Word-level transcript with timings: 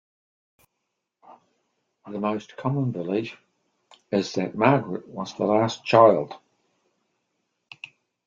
The 2.09 2.17
most 2.19 2.57
common 2.57 2.89
belief 2.91 3.37
is 4.09 4.33
that 4.33 4.55
Margaret 4.55 5.07
was 5.07 5.35
the 5.35 5.45
last 5.45 5.85
child. 5.85 6.33